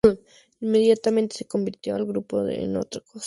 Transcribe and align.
Inmediatamente 0.63 1.45
convirtió 1.45 1.93
al 1.95 2.05
grupo 2.07 2.47
en 2.47 2.75
otra 2.75 3.01
cosa. 3.01 3.19